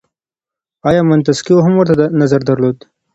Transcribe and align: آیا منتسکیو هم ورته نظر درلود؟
آیا 0.89 1.01
منتسکیو 1.09 1.59
هم 1.65 1.73
ورته 1.79 2.05
نظر 2.21 2.39
درلود؟ 2.49 2.77